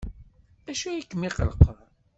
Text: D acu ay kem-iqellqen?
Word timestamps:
D 0.65 0.67
acu 0.71 0.85
ay 0.89 1.03
kem-iqellqen? 1.03 1.77